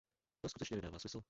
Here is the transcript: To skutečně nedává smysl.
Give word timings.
To 0.43 0.49
skutečně 0.49 0.75
nedává 0.75 0.99
smysl. 0.99 1.19